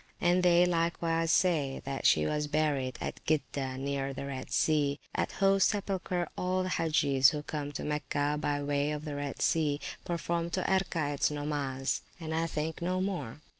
[0.19, 5.33] And they likewise say, that she was buried at Gidda near the Red Sea; at
[5.33, 9.79] whose sepulchre all the Hagges who come to Mecca by way of the Red Sea,
[10.03, 13.41] perform two Erkaets nomas, and, I think, no more.